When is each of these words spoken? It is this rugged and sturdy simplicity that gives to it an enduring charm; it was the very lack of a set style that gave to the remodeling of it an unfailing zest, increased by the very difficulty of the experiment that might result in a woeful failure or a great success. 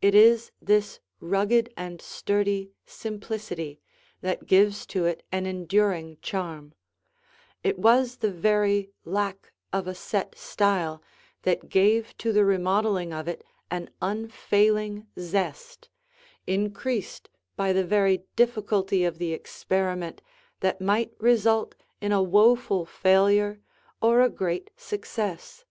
It 0.00 0.14
is 0.14 0.52
this 0.62 1.00
rugged 1.20 1.70
and 1.76 2.00
sturdy 2.00 2.72
simplicity 2.86 3.78
that 4.22 4.46
gives 4.46 4.86
to 4.86 5.04
it 5.04 5.22
an 5.30 5.44
enduring 5.44 6.16
charm; 6.22 6.72
it 7.62 7.78
was 7.78 8.16
the 8.24 8.30
very 8.30 8.90
lack 9.04 9.52
of 9.70 9.86
a 9.86 9.94
set 9.94 10.34
style 10.38 11.02
that 11.42 11.68
gave 11.68 12.16
to 12.16 12.32
the 12.32 12.46
remodeling 12.46 13.12
of 13.12 13.28
it 13.28 13.44
an 13.70 13.90
unfailing 14.00 15.08
zest, 15.18 15.90
increased 16.46 17.28
by 17.54 17.74
the 17.74 17.84
very 17.84 18.24
difficulty 18.36 19.04
of 19.04 19.18
the 19.18 19.34
experiment 19.34 20.22
that 20.60 20.80
might 20.80 21.12
result 21.18 21.74
in 22.00 22.12
a 22.12 22.22
woeful 22.22 22.86
failure 22.86 23.60
or 24.00 24.22
a 24.22 24.30
great 24.30 24.70
success. 24.78 25.66